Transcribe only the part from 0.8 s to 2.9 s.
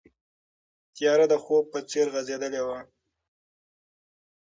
تیاره د خوب په څېر غځېدلې وه.